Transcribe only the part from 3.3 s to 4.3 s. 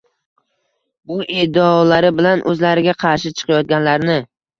chiqayotganlarini